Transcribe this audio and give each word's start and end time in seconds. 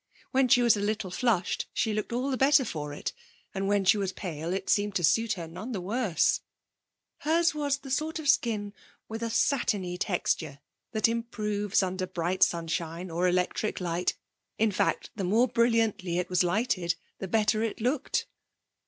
When 0.31 0.47
she 0.47 0.63
was 0.63 0.75
a 0.75 0.79
little 0.81 1.11
flushed 1.11 1.67
she 1.75 1.93
looked 1.93 2.11
all 2.11 2.31
the 2.31 2.35
better 2.35 2.65
for 2.65 2.91
it, 2.91 3.13
and 3.53 3.67
when 3.67 3.85
she 3.85 3.97
was 3.99 4.11
pale 4.11 4.51
it 4.51 4.67
seemed 4.67 4.95
to 4.95 5.03
suit 5.03 5.33
her 5.33 5.47
none 5.47 5.73
the 5.73 5.79
worse. 5.79 6.41
Hers 7.19 7.53
was 7.53 7.77
the 7.77 7.91
sort 7.91 8.17
of 8.17 8.27
skin 8.27 8.73
with 9.07 9.21
a 9.21 9.29
satiny 9.29 9.99
texture 9.99 10.59
that 10.91 11.07
improves 11.07 11.83
under 11.83 12.07
bright 12.07 12.41
sunshine 12.41 13.11
or 13.11 13.27
electric 13.27 13.79
light; 13.79 14.17
in 14.57 14.71
fact 14.71 15.11
the 15.15 15.23
more 15.23 15.47
brilliantly 15.47 16.17
it 16.17 16.29
was 16.29 16.43
lighted 16.43 16.95
the 17.19 17.27
better 17.27 17.61
it 17.61 17.79
looked. 17.79 18.25